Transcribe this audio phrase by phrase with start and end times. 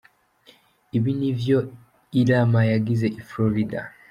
[0.97, 1.57] ibi nivyo
[2.19, 3.79] Irma yagize i Florida.